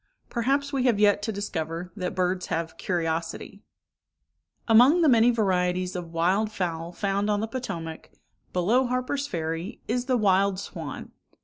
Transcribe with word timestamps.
Perhaps 0.31 0.73
we 0.73 0.85
have 0.85 0.99
yet 0.99 1.21
to 1.21 1.31
discover 1.31 1.91
that 1.95 2.15
birds 2.15 2.47
have 2.47 2.79
curiosity. 2.79 3.61
Among 4.67 5.03
the 5.03 5.07
many 5.07 5.29
varieties 5.29 5.95
of 5.95 6.11
wild 6.11 6.51
fowl 6.51 6.91
found 6.91 7.29
on 7.29 7.39
the 7.39 7.47
Potomac, 7.47 8.09
below 8.51 8.87
Harper's 8.87 9.27
Ferry, 9.27 9.79
is 9.87 10.05
the 10.05 10.17
wild 10.17 10.59
swan. 10.59 11.11